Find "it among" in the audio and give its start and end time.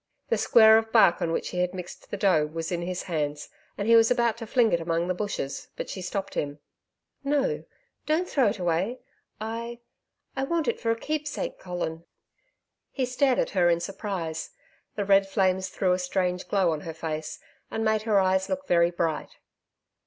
4.73-5.07